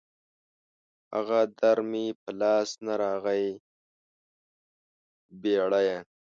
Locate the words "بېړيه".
5.41-5.97